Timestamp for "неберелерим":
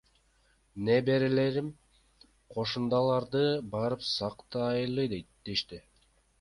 0.87-1.69